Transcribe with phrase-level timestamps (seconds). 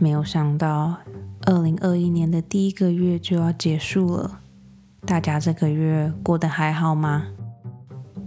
[0.00, 0.96] 没有想到，
[1.44, 4.40] 二零二一年的第一个月就要结束了。
[5.04, 7.26] 大家这个月过得还好吗？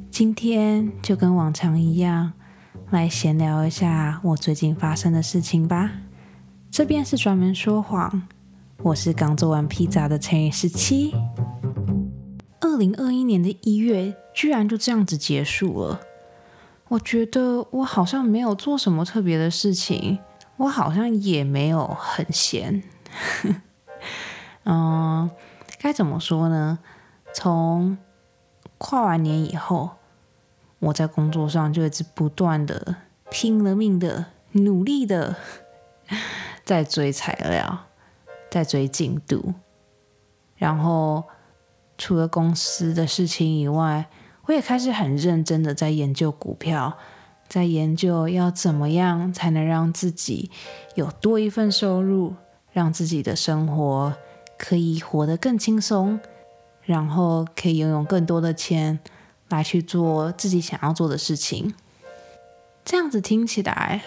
[0.09, 2.33] 今天就跟往常一样，
[2.89, 5.91] 来闲聊一下我最近发生的事情吧。
[6.69, 8.23] 这边是专门说谎，
[8.83, 11.13] 我是刚做完披萨的乘以十七。
[12.59, 16.01] 二零二一年的一月居然就这样子结束了。
[16.89, 20.19] 我觉得我好像没有做什么特别的事情，
[20.61, 22.83] 我好像也没有很闲。
[24.65, 25.29] 嗯，
[25.79, 26.79] 该怎么说呢？
[27.33, 27.97] 从
[28.77, 29.91] 跨完年以后，
[30.79, 32.95] 我在工作上就一直不断的
[33.29, 35.35] 拼了命的努力的
[36.63, 37.85] 在追材料，
[38.49, 39.53] 在追进度，
[40.57, 41.23] 然后
[41.97, 44.05] 除了公司的事情以外。
[44.45, 46.97] 我也开始很认真的在研究股票，
[47.51, 50.49] 在研究要怎么样才能让自己
[50.95, 52.33] 有多一份收入，
[52.71, 54.13] 让自己的生活
[54.57, 56.17] 可以活得更轻松，
[56.83, 58.97] 然后可以拥有更多的钱
[59.49, 61.73] 来去做自己想要做的事情。
[62.85, 64.01] 这样子听起来，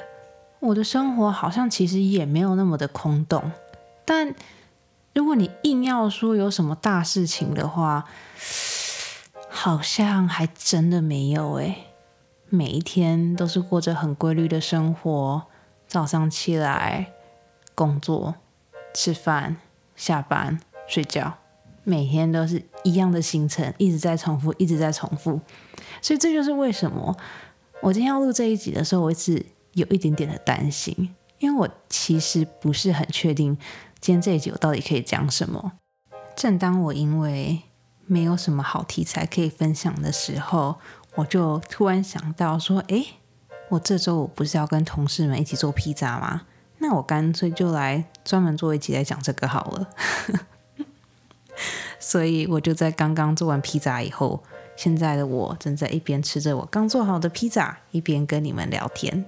[0.61, 3.53] 我的生活好像其实也没有那么的空洞。
[4.07, 4.35] 但
[5.13, 8.07] 如果你硬要说有什么大事情的话，
[9.51, 11.89] 好像还真的没有诶，
[12.55, 15.43] 每一天都是过着很规律的生活，
[15.89, 17.13] 早上起来
[17.75, 18.37] 工作、
[18.95, 19.57] 吃饭、
[19.97, 21.39] 下班、睡觉，
[21.83, 25.41] 每天都是一样的行程，一直在重复，一直在重复。
[26.01, 27.17] 所以这就是为什么
[27.83, 33.59] 我今天要录这一集的时候，我一直有一点点的担心，因为我其实不是很确定
[33.99, 35.73] 今天这一集我到底可以讲什么。
[36.37, 37.63] 正当我因为
[38.07, 40.77] 没有什么好题材可以分享的时候，
[41.17, 43.05] 我就突然想到说：“哎，
[43.69, 46.43] 我这周我不是要跟同事们一起做披萨吗？
[46.79, 49.89] 那我干脆就来专门做一集来讲这个好了。
[52.01, 54.43] ”所以我就在刚刚做完披萨以后，
[54.77, 59.25] 现在的我正在一边吃着我刚做好的披萨，一边跟你们聊天。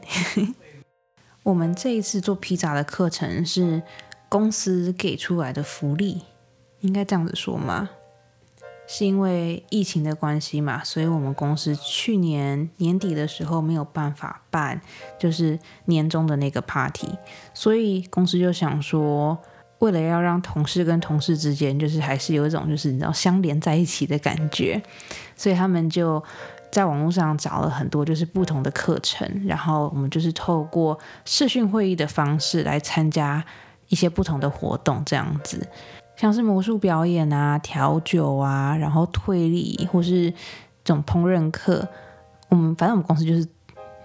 [1.45, 3.81] 我们这一次做披萨的课程是
[4.29, 6.23] 公司给出来的福利，
[6.81, 7.89] 应该这样子说吗？
[8.87, 14.81] 是因为疫情的关系嘛，所以我们公司去年年底的时候没有办法办，
[15.19, 17.09] 就是年终的那个 party，
[17.53, 19.37] 所以公司就想说，
[19.81, 24.81] 为了要让同事跟同事之间就是还是有一种就是你知道相连在一起的感觉，
[25.35, 26.23] 所以他们就
[26.71, 33.45] 在网络上找了很多就是不同的课程，然后我们就是透过视讯会议的方式来参加
[33.89, 35.67] 一些不同的活动，这样子。
[36.17, 40.31] 像是魔术表演啊、调酒啊，然后推理或是
[40.83, 41.87] 这种烹饪课，
[42.49, 43.47] 我们反正我们公司就是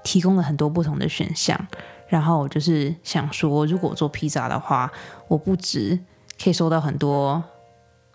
[0.03, 1.59] 提供了很多不同的选项。
[2.07, 4.91] 然后我就是想说，如果做披萨的话，
[5.29, 5.97] 我不止
[6.43, 7.41] 可以收到很多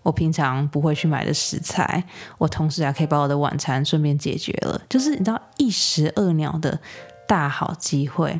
[0.02, 2.04] 我平常不会去买的食材，
[2.36, 6.78] 我同时还可以把我的晚餐顺便解决了，就是你知道一石二鸟的
[7.26, 8.38] 大好机会。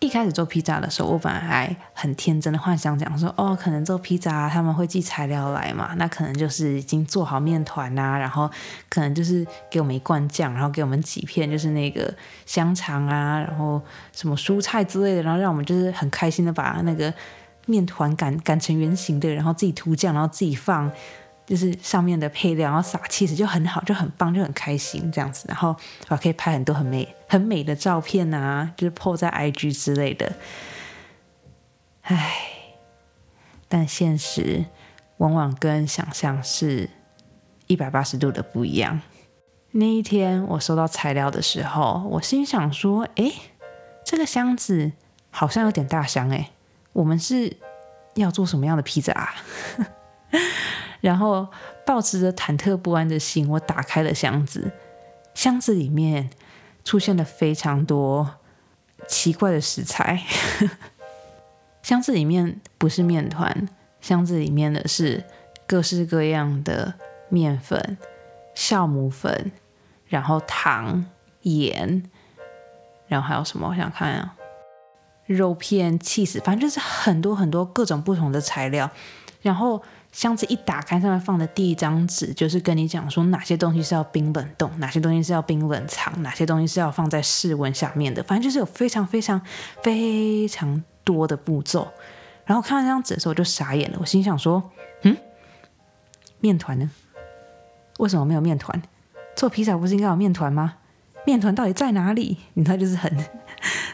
[0.00, 8.48] 一开始做披萨的时候，我本来还很天真的幻想讲说，哦，可能做披萨他们会寄材料来嘛，那可能就是已经做好面团啊，然后
[8.88, 12.14] 可能就是给我们一罐酱，然后给我们几片就是那个
[12.46, 13.82] 香肠啊，然后
[14.12, 17.12] 什么蔬菜之类的，然后让我们就是很开心的把那个
[17.66, 20.90] 面团擀擀成圆形的，然后自己涂酱，然后自己放。
[21.48, 25.46] 就是上面的配料，然后撒气子就很好，就很棒，就很开心这样子。
[25.48, 25.74] 然后
[26.08, 30.30] 我可以拍很多很美、很美的照片啊，就是 po 在 IG 之类的。
[32.02, 32.34] 唉，
[33.66, 34.66] 但现实
[35.16, 36.90] 往往跟想象是
[37.66, 39.00] 一百八十度的不一样。
[39.70, 43.32] 那一天我收到材料的时候，我心想说：“哎，
[44.04, 44.92] 这个箱子
[45.30, 46.50] 好像有点大箱哎，
[46.92, 47.56] 我们是
[48.16, 49.34] 要做什么样的披萨啊？”
[51.00, 51.46] 然后，
[51.86, 54.72] 抱持着忐忑不安的心，我打开了箱子。
[55.32, 56.28] 箱子里面
[56.84, 58.28] 出现了非常多
[59.06, 60.20] 奇怪的食材。
[61.82, 63.68] 箱子里面不是面团，
[64.00, 65.22] 箱子里面的是
[65.68, 66.94] 各式各样的
[67.28, 67.96] 面粉、
[68.56, 69.52] 酵母粉，
[70.08, 71.06] 然后糖、
[71.42, 72.02] 盐，
[73.06, 73.68] 然后还有什么？
[73.68, 74.34] 我想看啊，
[75.26, 78.90] 肉片、气死，反正就是很多很多各种不同的材料，
[79.40, 79.80] 然后。
[80.10, 88.22] 箱子一打开，上面放的第一张纸就是跟你讲说哪些东西是要冰冷冻，哪些东西是要冰冷藏，哪些东西是要放在室温下面的。
[88.22, 89.40] 反正就是有非常非常
[89.82, 91.86] 非常多的步骤。
[92.44, 93.98] 然后看到这张纸的时候，我就傻眼了。
[94.00, 94.70] 我心想说
[95.04, 95.14] ：“嗯，
[96.40, 96.90] 面团呢？
[97.98, 98.82] 为什么没有面团？
[99.36, 100.76] 做披萨不是应该有面团吗？
[101.26, 103.14] 面团到底在哪里？”你知道，就是很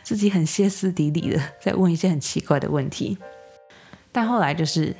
[0.04, 3.18] 自己很歇斯底里的在问一些很奇怪的问题。
[4.12, 4.94] 但后来就是，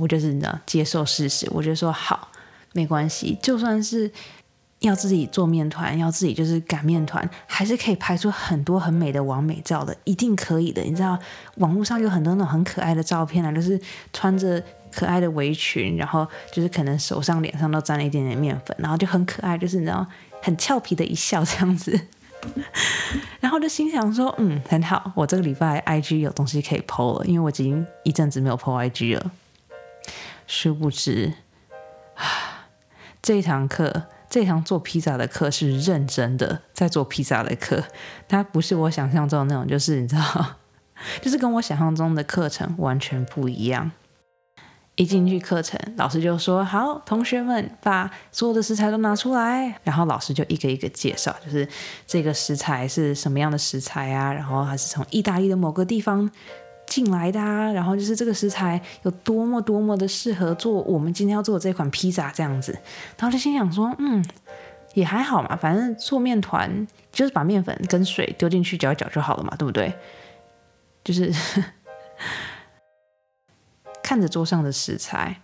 [0.00, 2.28] 我就是你知道接受事实，我就说好，
[2.72, 4.10] 没关系，就算是
[4.80, 10.82] 要自己做面团，要自己就是擀面团，还是可以拍出很多很美的完美照的，一定可以的。
[10.82, 11.18] 你知道
[11.56, 13.80] 网络上有很多那种很可爱的照片啊，就是
[14.12, 14.62] 穿着
[14.92, 20.06] 可爱的围裙，然后就是可能手上、脸上都沾了一点点面粉，然后就很可爱，就是你知道
[20.40, 22.00] 很俏皮的一笑这样子。
[23.40, 29.30] 然后就心想说，嗯，很好，我这个礼拜 IG 有东西可以 PO 了，因为我已经一阵子没有 PO IG 了。
[30.48, 31.34] 殊不知，
[32.16, 32.68] 啊，
[33.20, 37.84] 这堂课，这堂做披萨的课是认真的，在做披萨的课，
[38.26, 40.56] 它不是我想象中的那种，就是你知道，
[41.20, 43.92] 就是跟我想象中的课程完全不一样。
[44.96, 51.68] 一进去课程，老师就说：“好，同学们把所有的食材都拿出来。”然后老师就一个一个介绍，就是
[52.04, 54.32] 这个食材是什么样的食材啊？
[54.32, 56.28] 然后它是从意大利的某个地方
[56.88, 57.70] 进来的啊？
[57.72, 62.72] 然后就是这个食材有多么多么的适合做我们今天要做的这款披萨这样子。
[63.16, 64.24] 然后就心想说：“嗯，
[64.94, 69.94] 也还好嘛，反正做面团就是把面粉跟水丢进去搅一搅就好了嘛，对不对？”
[71.04, 71.32] 就是。
[74.02, 75.42] 看着桌上的食材，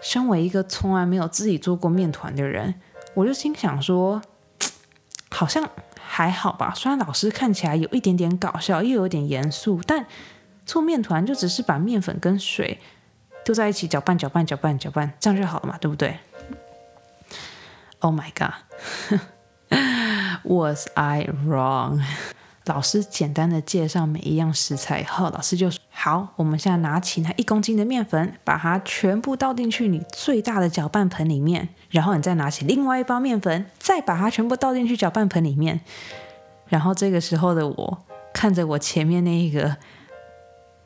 [0.00, 2.74] 身为一个从来没有自己做过面团的人，
[3.12, 4.22] 我就心想说，
[5.28, 5.68] 好像
[6.00, 6.72] 还好吧。
[6.74, 10.06] 虽然老师看起来有一点点搞笑，又有点严肃，但
[10.66, 12.78] 做面团就只是把面粉跟水
[13.44, 16.18] 丢在一起搅拌、搅拌、搅拌、搅拌，这样就好了嘛，对不对
[18.00, 18.30] ？Oh my
[19.64, 22.02] god，Was I wrong？
[22.64, 35.80] 老师简单的介绍每一样食材后，老师就说：“好，我们现在拿起那一公斤的面粉，把它全部倒进去你最大的搅拌盆里面，然后你再拿起另外一包面粉，再把它全部倒进去搅拌盆里面。
[36.66, 38.04] 然后这个时候的我
[38.34, 39.76] 看着我前面那一个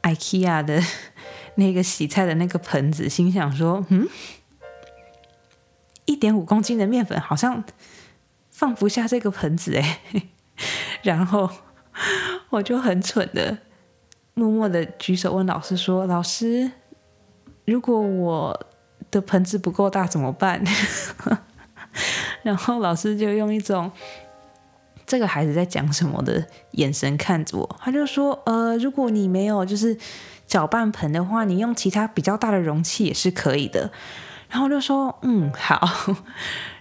[0.03, 0.83] IKEA 的
[1.57, 4.09] 那个洗菜的那个盆子，心想说：嗯，
[6.05, 7.65] 一点五公斤的面粉好像
[8.51, 10.01] 放不下这个盆子哎。
[11.03, 11.51] 然后。”
[12.51, 13.59] 我就很蠢的，
[14.35, 16.71] 默默的举手问老师说：“老师，
[17.65, 18.67] 如果我
[19.11, 20.65] 的盆子不够大怎么办？”
[22.43, 23.93] 然后老师就用一种
[25.11, 29.99] 这个孩子在讲什么的眼神看着我，他就说：“呃，如果你没有就是
[30.47, 33.91] 搅拌盆的话，你用其他比较大的容器也是可以的。”
[34.49, 36.17] 然后就说：“嗯，好。”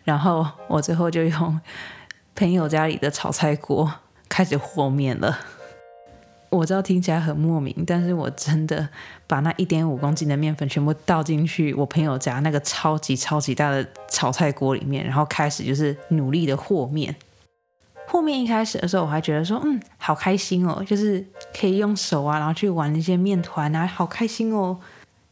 [0.06, 1.60] 然后我最后就用
[2.36, 3.92] 朋友家里的炒菜锅。
[4.30, 5.40] 开始和面了，
[6.52, 8.88] 我知道听起来很莫名，但是我真的
[9.26, 17.16] 把那一点五公斤的面粉全部倒进去我朋友家那个超级超级大的炒菜锅里面，然后开始就是努力的和面。
[18.12, 21.24] 和面一开始的时候，我还觉得说，嗯，好开心哦，就是
[21.58, 24.78] 可以用手啊，然后去玩那些面团啊，好开心哦。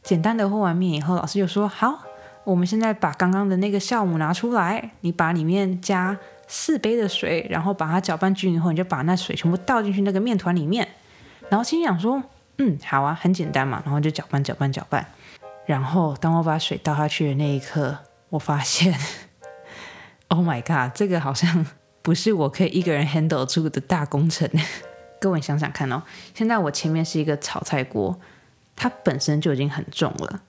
[0.02, 1.98] 简单的和完面以后，老师就说，好，
[2.44, 6.16] 我们现在把刚刚的那个酵母拿出来，你把里面加。
[6.50, 10.88] 四杯的水，然后把它搅拌均匀后，你就把那水全部倒进去那个面团里面。
[11.50, 12.22] 然后心想说
[12.56, 15.04] ：“嗯，好啊，很简单嘛。”然后就搅拌、搅拌、搅拌。
[15.66, 17.98] 然后当我把水倒下去的那一刻，
[18.30, 18.98] 我发现
[20.28, 21.66] ，Oh my god，这个好像
[22.08, 24.48] 不是我可以一个人 handle 住的大工程。
[25.20, 26.02] 各位想想看哦，
[26.34, 28.18] 现在我前面是一个炒菜锅，
[28.74, 30.40] 它本身就已经很重了，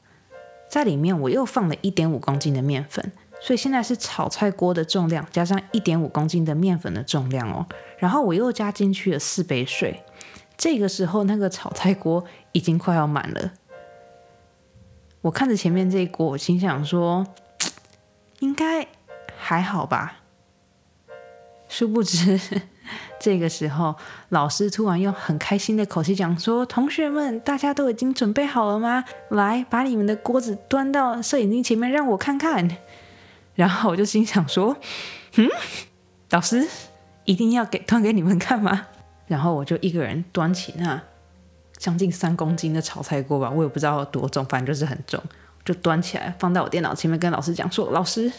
[0.70, 3.12] 在里面我又放了一点五公斤的面粉。
[3.42, 10.02] 所以现在是炒菜锅的重量加上一点五公斤的面粉的重量哦，然后我又加进去了四杯水，
[10.56, 12.24] 这个时候那个炒菜锅
[12.54, 13.52] 已经快要满了。
[15.20, 17.28] 我看着前面这一锅，我心想说，
[18.40, 18.88] 应该
[19.38, 20.22] 还好吧。
[21.70, 22.38] 殊不知，
[23.20, 23.96] 这个时候
[24.30, 29.06] 老师突然用很开心的口气讲说：“同学们，大家都已经准备好了吗？
[29.30, 32.78] 来，把你们的锅子端到摄影机前面，让我看看。”
[33.54, 34.76] 然后我就心想说
[35.38, 35.48] ：“嗯，
[36.32, 36.68] 老师
[37.26, 38.88] 一定要给端给你们看吗？”
[39.28, 41.00] 然后我就一个人端起那
[41.78, 45.22] 将近三公斤的炒菜锅吧，我也不知道多重，反正就是很重，
[45.64, 48.32] 就端起来放在我电脑前面，跟老师讲说：“老师，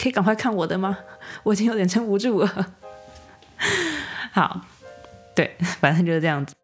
[0.00, 0.98] 可以赶快看我的吗？
[1.42, 2.74] 我已经有点撑不住了。”
[4.32, 4.60] 好，
[5.34, 6.54] 对，反正就是这样子。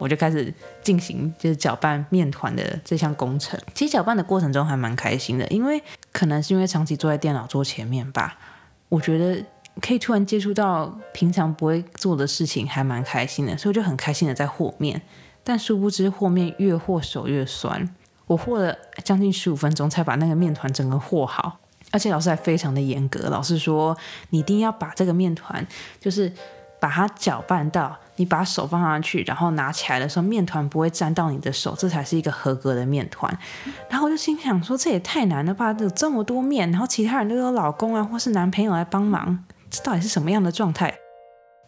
[0.00, 0.52] 我就开始
[0.82, 3.58] 进行就是搅拌面团的这项工程。
[3.72, 5.80] 其实搅拌的过程中还蛮开心的，因为
[6.12, 8.36] 可能是因为长期坐在电脑桌前面吧，
[8.88, 9.42] 我觉得
[9.80, 15.00] 可以突然接触到平常不会做的事情，还蛮开心的，所以我就很开心的在和面。
[15.44, 17.94] 但殊不知和面越和手越酸，
[18.26, 21.60] 我和了将近十五分钟才把那个面团整个和好，
[21.94, 23.96] 而且老师还非常的严格，老师说
[24.28, 25.66] 你一定要把这个面团
[25.98, 26.30] 就是。
[26.80, 33.34] 把它搅拌到你把手放上去，然后拿起来的时候，面团不会沾到你的手，这才是一个合格的面团。
[33.88, 35.74] 然后我就心想说，这也太难了吧！
[35.78, 40.94] 有这么多面，然后其他人都有老公啊或是男朋友来帮忙，这到底是什么样的状态？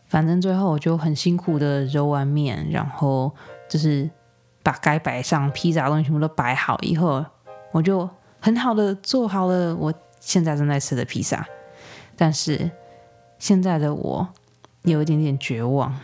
[0.07, 3.33] 反正最后我就很辛苦的揉完面，然后
[3.71, 4.11] 就是
[4.63, 7.25] 把该摆上披萨的东西全部都摆好以后，
[7.73, 8.07] 我就
[8.39, 9.91] 很好的做好了我
[10.27, 11.47] 现在正在吃的披萨。
[12.17, 12.69] 但是
[13.39, 14.29] 现在的我
[14.83, 15.97] 有一点点绝望，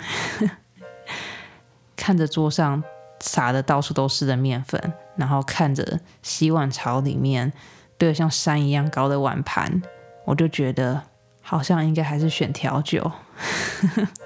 [1.96, 2.84] 看着桌上
[3.18, 7.52] 撒的到处都是的面粉，然后看着洗碗槽里面
[7.98, 9.82] 堆像山一样高的碗盘，
[10.24, 11.02] 我就觉得
[11.40, 13.10] 好像应该还是选调酒。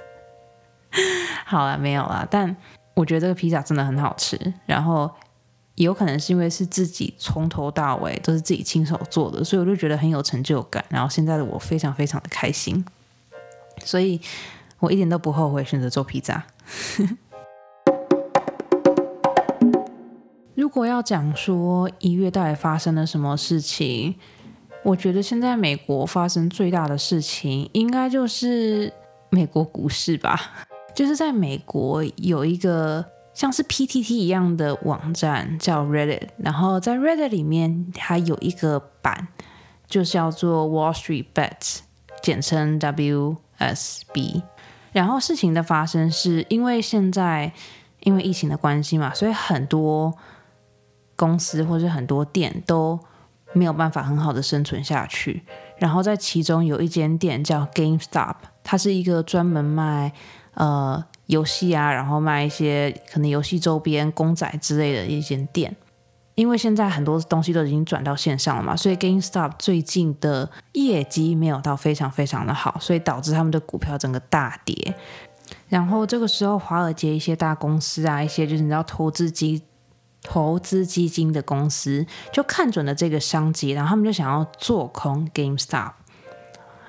[1.47, 2.29] 好了，没有了。
[2.31, 2.55] 但
[2.95, 5.11] 我觉得这个披萨真的很好吃，然后
[5.77, 10.85] 有可能是因为是自己从头到尾都是自己亲手做的，所以我就觉得很有成就感。
[10.89, 12.85] 然后现在的我非常非常的开心，
[13.85, 14.21] 所以
[14.81, 16.45] 我一点都不后悔选择做披萨。
[20.55, 24.15] 如果要讲说一月到底发生了什么事情，
[24.83, 28.91] 我觉得现在美国发生最大的事情，应该就是
[29.29, 30.67] 美国股市吧。
[30.95, 33.05] 就是在美国有一个
[33.37, 39.29] 像是 PTT 一样的网站叫 Reddit，然后在 Reddit 里面它有一个版，
[39.87, 41.81] 就是叫做 Wall Street Bets，
[42.23, 44.43] 简称 WSB。
[44.93, 47.53] 然后事情的发生是因为现在
[48.01, 50.15] 因为疫情的关系嘛，所以很多
[51.15, 52.99] 公司或者很多店都
[53.53, 55.45] 没有办法很好的生存下去。
[55.77, 60.15] 然后在其中有一间店叫 GameStop，它是一个专门卖
[60.55, 65.75] 呃，游戏啊，然后卖一些可能游戏周边、公仔之类的一间店，
[66.35, 74.95] 因为现在很多东西都已经转到线上了嘛，所以 GameStop 最近的业绩没有到非常非常的好，所以导致他们的股票整个大跌。
[75.69, 79.63] 然后这个时候，华尔街一些大公司啊，一些就是你知道投资基
[80.23, 85.93] 投资基金的公司，就看准了这个商机，然后他们就想要做空 GameStop。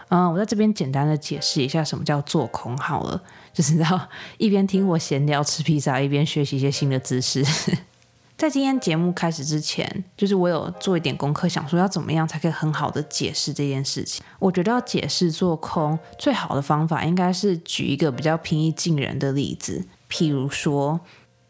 [0.09, 3.21] 嗯，我在这边简单的解释一下什么叫做空好了。
[3.57, 7.43] 就是道一边听我闲聊吃披萨，一边学习一些新的知识。
[8.37, 14.23] 在今天节目开始之前，就是我有做一点功课，想说要怎么样才可以很好的解释这件事情。
[14.37, 19.87] 我觉得要解释做空最好的方法，应该是举一个比较平易近人的例子。
[20.07, 20.99] 譬如说，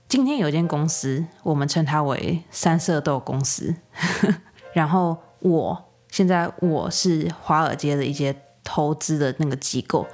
[0.08, 3.76] 今天有间公司，我们称它为三色豆公司。
[4.72, 8.34] 然后我现在我是华尔街的一些
[8.64, 10.08] 投资的那个机构。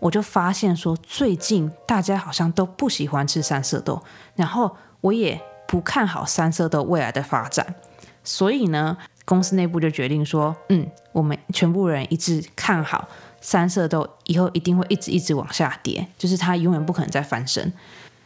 [0.00, 4.02] 我就发现说，最近大家好像都不喜欢吃三色豆，
[4.34, 7.74] 然后我也不看好三色豆未来的发展，
[8.22, 13.08] 所以呢，公司内部就决定说，嗯，我们全部人一致看好
[13.40, 17.72] 三色豆以后一定会一直一直往下跌，就是它永远不可能再翻身。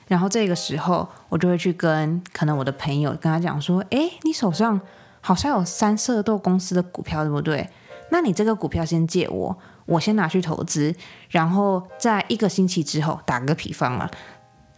[0.08, 4.80] 然后这个时候，我就会去跟可能我的朋友跟他讲说，哎，你手上
[5.20, 7.68] 好像有三色豆公司的股票，对不对？
[8.10, 9.56] 那你这个股票先借我。
[9.88, 10.94] 我先拿去投资，
[11.30, 14.08] 然后在一个星期之后，打个比方啊，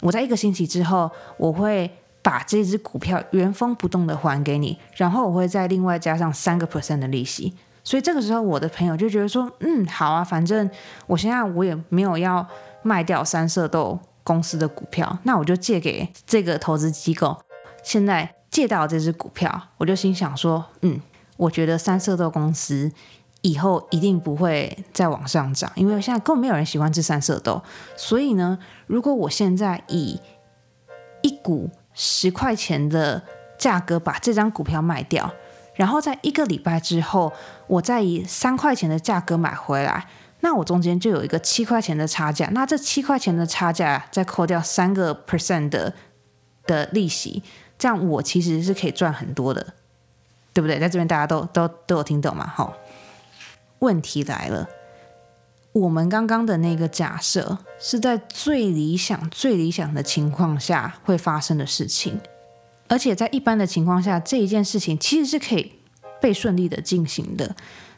[0.01, 1.91] 我在一个星期之后，我会
[2.23, 7.53] 把这只股票原封不动的还给你，然后我会再另外加上三个 percent 的利息。
[7.83, 10.71] 所以这个时候，我的朋友就觉得说，嗯，好啊，反正
[11.09, 12.47] 我现在我也没有要
[12.83, 17.37] 卖掉三色豆公司的股票，那我就借给这个投资机构。
[17.83, 21.01] 现在借到这只股票，我就心想说，嗯，
[21.39, 22.93] 我觉得三色豆公司。
[23.43, 27.63] 以后一定不会再往上涨，因为现在根本没有人喜欢吃三色豆。
[27.97, 30.21] 所以呢，如果我现在以
[31.23, 33.23] 一股十块钱的
[33.59, 35.33] 价格把这张股票卖掉，
[35.75, 37.33] 然后在一个礼拜之后，
[37.67, 40.07] 我再以三块钱的价格买回来，
[40.41, 42.49] 那我中间就有一个七块钱的差价。
[42.53, 45.95] 那这七块钱的差价再扣掉三个 percent 的
[46.67, 47.43] 的利息，
[47.79, 49.75] 这样我其实是可以赚很多的，
[50.53, 50.79] 对不对？
[50.79, 52.47] 在这边大家都都都有听懂吗？
[52.47, 52.75] 好。
[53.81, 54.69] 问题来了，
[55.73, 62.21] 我们刚刚的那个假设是在最理想、最理想的情况下会发生的事情，
[62.89, 65.73] 而且在一般的情况下，这一件事情其实是可以
[66.21, 67.55] 被顺利的进行的。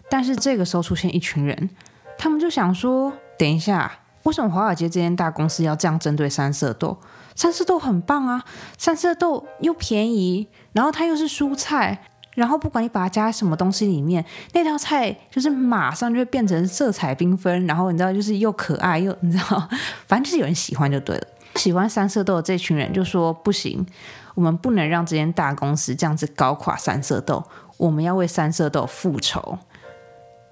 [0.08, 1.70] 但是这个时候出现一群人，
[2.18, 6.98] 他们就想说：等一下，为什么华尔街这间大公司要这样针对三色豆？
[7.34, 8.44] 三色豆很棒啊，
[8.76, 12.04] 三色豆又便宜，然后它又是蔬菜。
[12.34, 19.68] 然后不管你把它加在什么东西里面，那道菜就是马上就会变成色彩缤纷，然后你知道就是又可爱又你知道，
[20.06, 21.26] 反正就是有人喜欢就对了。
[21.56, 23.86] 喜欢三色豆的这群人就说不行，
[24.34, 27.44] 我们不能让这间大公司这样子搞垮三色豆，
[27.76, 29.58] 我们要为三色豆复仇。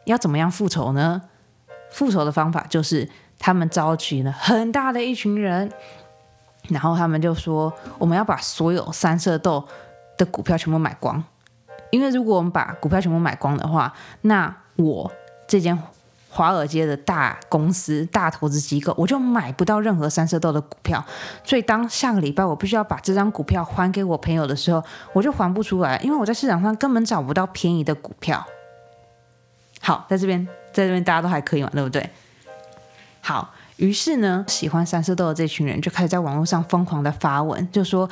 [0.05, 1.23] 要怎么样复仇呢？
[1.91, 3.09] 复仇的方法就是
[3.39, 5.73] 他们召集了很大的一群人，
[6.69, 9.67] 然后他们就说我们要把所有三色豆
[10.19, 11.25] 的股票全部买光，
[11.91, 13.93] 因为如果我们把股票全部买光的话，
[14.23, 15.11] 那我
[15.47, 15.79] 这间。
[16.33, 21.05] 华尔街的大公司、大投资机构，我就买不到任何三色豆的股票。
[21.43, 24.81] 所以当下个礼拜我必须要把这张股票还给我朋友的时候，
[25.13, 28.47] 我就还不出来，因为我在市场上根本找不到便宜的股票。
[29.81, 32.09] 好，在这边，在这边大家都还可以嘛，对不对？
[33.21, 33.53] 好。
[33.79, 38.09] 于是呢，喜欢三色豆的这群人就开始在网络上疯狂的发文，就说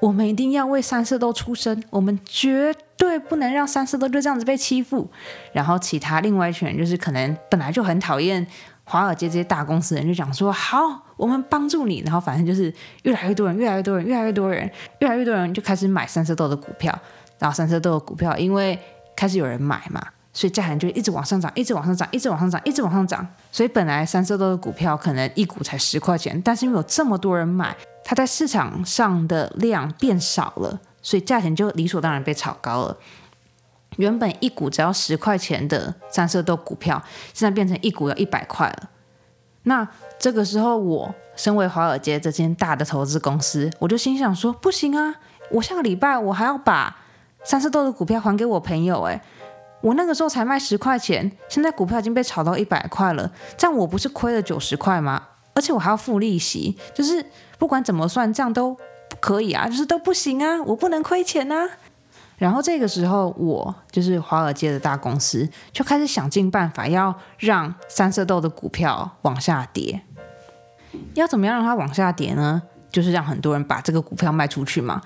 [0.00, 5.10] 我们一定要为三色豆出声，我们绝对不能让三色豆就这样子被欺负。
[5.54, 8.46] 然后其他另外一群人就是可能本来就很讨厌
[8.84, 10.78] 华尔街这些大公司的人，就讲说好，
[11.16, 12.02] 我们帮助你。
[12.04, 12.72] 然后反正就是
[13.04, 16.96] 越来越多人，越来越多人，越来越多人，越来越多人就开始买三色豆的股票。
[17.38, 18.78] 然后三色豆的股票因为
[19.16, 20.06] 开始有人买嘛。
[20.32, 23.26] 所以价钱就一直往上涨，一直往上涨，一直往上涨，一直往上涨。
[23.50, 32.96] 所以本来三色豆的股票可能一股才十块钱，但是因为有这么多人买，它在市场上的量变少了，所以价钱就理所当然被炒高了。
[33.96, 37.02] 原本一股只要十块钱的三色豆股票，
[37.34, 38.90] 现在变成一股要一百块了。
[39.64, 39.86] 那
[40.18, 45.16] 这个时候，我身为华尔街这间大的投资公司，我就心想说：不行啊，
[45.50, 46.96] 我下个礼拜我还要把
[47.44, 49.20] 三色豆的股票还给我朋友，诶，
[49.82, 55.24] 我那个时候才卖十块钱，现在股票已经被炒到一百块了，这样我不是亏了九十块吗？
[55.52, 57.26] 而且我还要付利息，就是
[57.58, 58.76] 不管怎么算，这样都
[59.20, 61.68] 可以啊，就是都不行啊，我不能亏钱啊。
[62.38, 70.00] 然后这个时候，我就是华尔街的大公司，就开始想尽办法要让三色豆的股票往下跌。
[71.14, 72.62] 要怎么样让它往下跌呢？
[72.90, 75.02] 就是让很多人把这个股票卖出去嘛。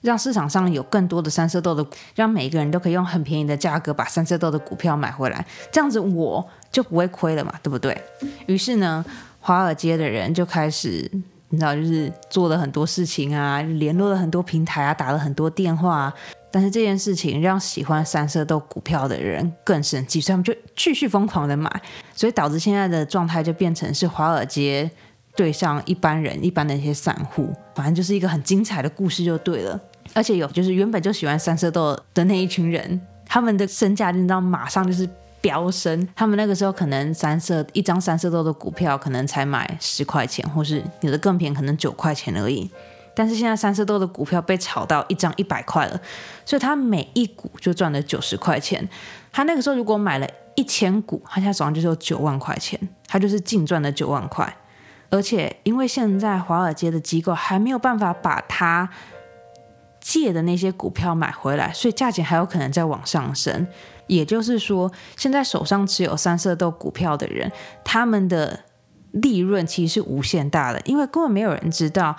[0.00, 8.02] 让市场上有更多的三色豆的，让每个人都可以用很便宜的价格把三色豆的股票买回来，这样子我就不会亏了嘛，对不对？
[8.46, 9.04] 于是呢，
[9.40, 11.10] 华尔街的人就开始，
[11.50, 16.12] 你知道，就是做了很多事情啊，联络了很多平台啊，打了很多电话。
[16.52, 21.70] 但是这件事情让喜欢三色豆股票的人更生气，所以他们就继续疯狂的买，
[22.14, 24.90] 所以导致现在的状态就变成是华尔街
[25.36, 29.80] 对上一般人，一般的一些散户，反正就是一个很精彩的故事就对了。
[30.12, 35.08] 而且有，就是原本就喜欢三色豆的那一群人，他们的身价你知道马上就是
[35.40, 36.08] 飙升。
[36.14, 42.70] 他们那个时候可能三色一张三色豆的股票可能才买十块钱，或是有的更便宜，可能九块钱而已。
[43.14, 46.00] 但是现在三色豆的股票被炒到一张一百块了，
[46.44, 48.88] 所以他每一股就赚了九十块钱。
[49.32, 54.56] 他那个时候如果买了一千股，他现在手上就是有九万块钱，他就是净赚了九万块。
[55.10, 58.88] 而且因为现在华尔街的机构还没有办法把他。
[60.02, 63.66] 借的那些股票买回来，所以价钱还有可能再往上升。
[64.10, 67.50] 也就是说，现在手上持有三色豆股票的人，
[67.84, 68.60] 他们的
[69.12, 72.16] 利润其实是无限大的，因为根本没有人知道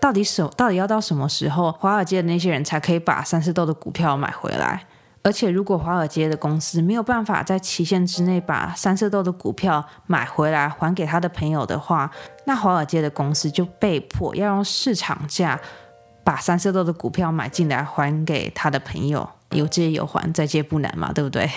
[0.00, 4.86] 到底什到底要到什么时候，华尔街的那些人才可以把三色豆的股票买回来。
[5.22, 12.10] 而且，如果华尔街的公司没有办法在期限之内把三色豆的股票买回来还给他的朋友的话，
[12.46, 15.60] 那华尔街的公司就被迫要用市场价。
[16.24, 21.50] 把三色豆的股票买进来还给他的朋友，有借有还，再借不难嘛，对不对？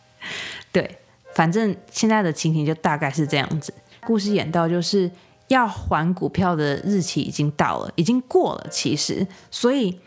[0.72, 0.98] 对，
[1.34, 3.72] 反正现在的情形就大概是这样子。
[4.06, 5.10] 故事演到就是
[5.48, 9.98] 要还股票的日期已经到了，已经过了，其实，所以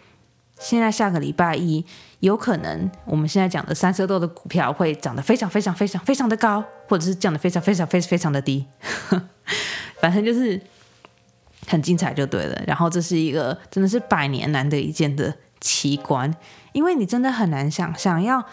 [0.59, 1.83] 现在下个礼拜一
[2.19, 8.65] 有可能我们现在讲的三色豆的股票会涨得非常非常非常非常的高，或者是降得非常非常非非常的低，
[9.99, 10.61] 反正就是。
[11.65, 16.29] 很精彩就对了，然后这是一个真的是百年难得一见的奇观，
[16.73, 18.43] 因为你真的很难想象要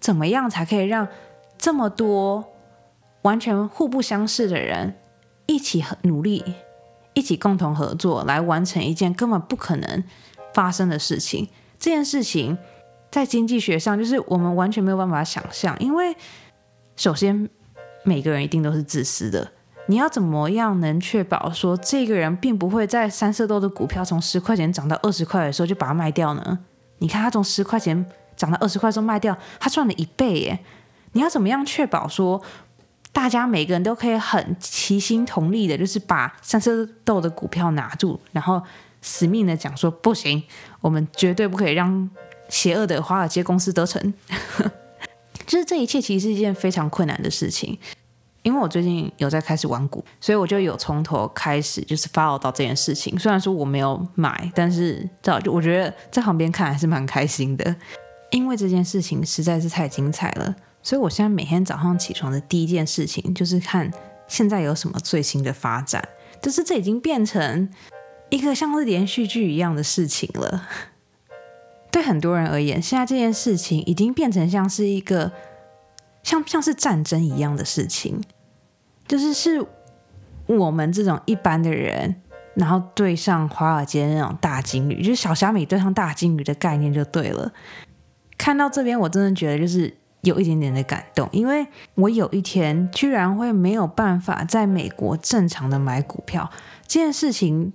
[0.00, 1.06] 怎么样才可以让
[1.56, 2.44] 这么多
[3.22, 4.96] 完全互不相识的人
[5.46, 6.44] 一起努力，
[7.14, 10.04] 一起共同合作来完成一件根本不可能
[10.52, 11.48] 发生的事情。
[11.78, 12.58] 这件事情
[13.10, 16.16] 在经济学上就是我们完全没有办法想象，因为
[16.96, 17.48] 首先
[18.04, 19.52] 每个人一定都是自私的。
[19.88, 26.58] 你要怎么样能确保说这个人并不会在三色豆的股票从十块钱涨到二十块的时候就把它卖掉呢？
[26.98, 28.06] 你看他从十块钱
[28.36, 30.58] 涨到二十块时候卖掉，他赚了一倍耶！
[31.12, 32.42] 你要怎么样确保说
[33.12, 38.62] 大家每个人都可以很齐心同力的，就是把三色豆的股票拿住，然后
[39.00, 40.42] 死命的讲说不行，
[40.80, 42.10] 我们绝对不可以让
[42.48, 44.12] 邪恶的华尔街公司得逞。
[45.46, 47.78] 就是这一切其实是一件非常困难的事情。
[48.46, 53.18] 因为我最近有在开始玩股，所以我就有从头开始就是 follow 到这件事情。
[53.18, 57.74] 虽然说我没有买，但是早就我觉得在旁边看还是蛮开心的。
[58.30, 63.90] 因为这件事情实在是太精彩了，所以我现在每天早上起床的第一件事情就是看
[64.28, 66.08] 现在有什么最新的发展，
[66.40, 67.68] 就是这已经变成
[68.30, 70.68] 一个像是连续剧一样的事情了。
[71.90, 75.32] 对很多人而言，现在这件事情已经变成像是一个
[76.22, 78.20] 像像是战争一样的事情，
[79.06, 79.64] 就是是
[80.46, 82.14] 我们这种一般的人，
[82.54, 87.52] 然后对上华尔街那种大金鱼，就是小虾米对上大金鱼的概念就对了。
[88.38, 89.92] 看到这边，我真的觉得就是
[90.22, 96.50] 有一点点的感动，因为我有一天居然会没有办法在美国正常的买股票，
[96.86, 97.72] 这件事情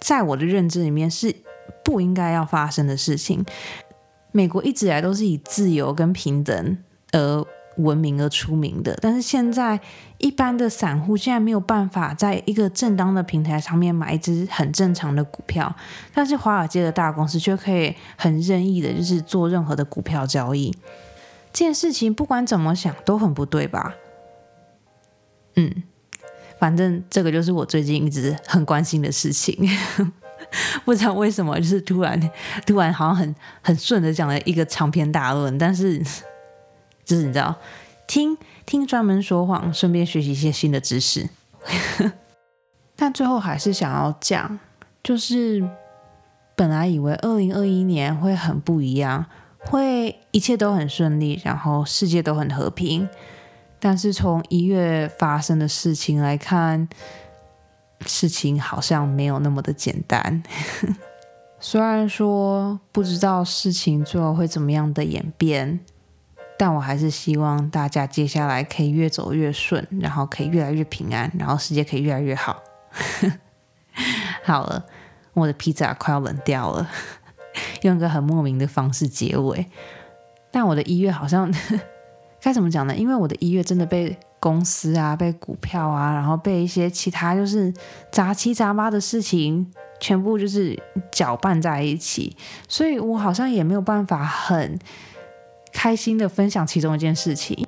[0.00, 1.34] 在我的认知里面是
[1.82, 3.44] 不应该要发生的事情。
[4.32, 6.78] 美国一直以来都是以自由跟平等
[7.12, 7.46] 而
[7.78, 9.80] 闻名而出名的，但是现在
[10.18, 15.74] 一般的散户现在没有办法在一个正当的平台上面买一只很正常的股票，
[16.14, 20.70] 但是华尔街的大公司却可以很任意的，就是做任何的股票交易。
[21.52, 23.94] 这件事情不管怎么想都很不对吧？
[25.56, 25.82] 嗯，
[26.58, 29.56] 反正这个就是我最近一直很关心的事情。
[30.84, 32.30] 不知道为什么，就是突然
[32.66, 36.00] 突然好像很很顺的讲了一个长篇大论，但是。
[37.04, 37.54] 就是你知道，
[38.06, 41.28] 听听专门说谎，顺便学习一些新的知识。
[42.96, 44.58] 但最后还是想要讲，
[45.02, 45.68] 就是
[46.54, 49.26] 本来以为二零二一年会很不一样，
[49.58, 53.08] 会一切都很顺利，然后世界都很和平。
[53.80, 56.88] 但是从一月发生的事情来看，
[58.06, 60.42] 事情好像没有那么的简单。
[61.60, 65.80] 虽然说不知道事情最后会怎么样的演变。
[66.56, 72.62] 但我还是希望大家接下来可以越走越顺，然后可以越来越平安，然后世界可以越来越好。
[74.44, 74.84] 好了，
[75.32, 76.88] 我的披萨快要冷掉了，
[77.82, 79.66] 用一个很莫名的方式结尾。
[80.52, 81.52] 但我的一月好像
[82.40, 82.94] 该怎么讲呢？
[82.94, 87.74] 因为我的一月真的被公司啊、被股票啊，然后被一些其他就是
[88.12, 92.36] 杂七杂八的事情全部就是搅拌在一起，
[92.68, 94.78] 所以我好像也没有办法很。
[95.74, 97.66] 开心的分享其中一件事情，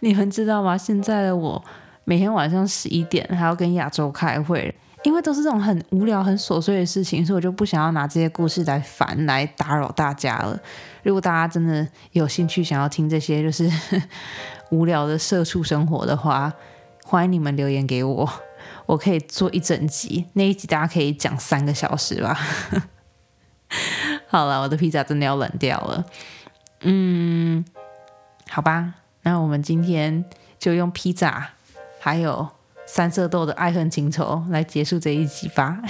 [0.00, 0.78] 你们知道吗？
[0.78, 1.62] 现在的我
[2.04, 10.58] 每天晚上十一点还要跟亚洲开会，因为都是这种很无聊、很琐碎的事情，所以我就不想要拿这些故事来烦、来打扰大家了。
[11.02, 13.70] 如果大家真的有兴趣想要听这些就是
[14.70, 16.52] 无聊的社畜生活的话，
[17.04, 18.30] 欢迎你们留言给我，
[18.86, 22.38] 我可以做一整集，那一集大家可以讲三个小时吧。
[24.28, 26.04] 好了，我的披萨真的要冷掉了。
[26.80, 27.64] 嗯，
[28.48, 30.24] 好吧，那我们今天
[30.58, 31.50] 就用披萨
[31.98, 32.48] 还有
[32.86, 35.82] 三色豆的爱恨情仇来结束这一集吧。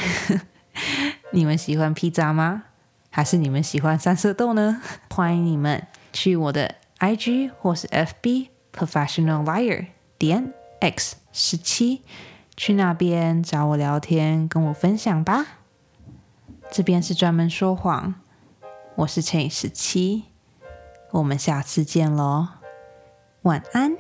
[1.33, 2.65] 你们喜欢披萨吗？
[3.11, 4.81] 还是你们喜欢三色豆呢？
[5.11, 9.87] 欢迎你们去我的 IG 或是 FB Professional Liar
[10.19, 12.03] 点 X 十七，
[12.57, 15.47] 去那边找我聊天，跟我分享吧。
[16.71, 18.15] 这边是专门说谎，
[18.97, 20.25] 我是乘以十七。
[21.11, 22.49] 我们下次见喽
[23.43, 23.97] 晚安。